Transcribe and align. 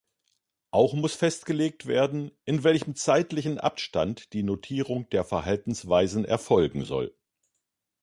Auch 0.71 0.95
muss 0.95 1.13
festgelegt 1.13 1.85
werden, 1.85 2.31
in 2.43 2.63
welchem 2.63 2.95
zeitlichen 2.95 3.59
Abstand 3.59 4.33
die 4.33 4.41
Notierung 4.41 5.07
der 5.11 5.23
Verhaltensweisen 5.23 6.25
erfolgen 6.25 6.85
soll. 6.85 7.15